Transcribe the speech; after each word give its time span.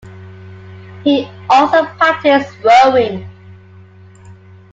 He 1.03 1.29
also 1.47 1.85
practiced 1.85 2.51
rowing. 2.63 3.29